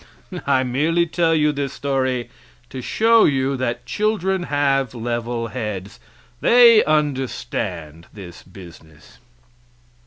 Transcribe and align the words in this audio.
I 0.47 0.63
merely 0.63 1.05
tell 1.05 1.35
you 1.35 1.51
this 1.51 1.73
story 1.73 2.31
to 2.71 2.81
show 2.81 3.25
you 3.25 3.55
that 3.57 3.85
children 3.85 4.41
have 4.49 4.95
level 4.95 5.49
heads; 5.49 5.99
they 6.41 6.83
understand 6.85 8.07
this 8.11 8.41
business. 8.41 9.19